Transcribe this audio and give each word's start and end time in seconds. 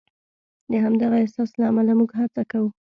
د 0.71 0.73
همدغه 0.85 1.15
احساس 1.19 1.49
له 1.59 1.65
امله 1.71 1.93
موږ 1.99 2.11
هڅه 2.19 2.41
کوو. 2.51 2.69